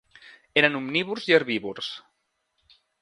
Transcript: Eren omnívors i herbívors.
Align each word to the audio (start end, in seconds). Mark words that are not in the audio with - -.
Eren 0.61 0.77
omnívors 0.79 1.27
i 1.31 1.35
herbívors. 1.37 1.91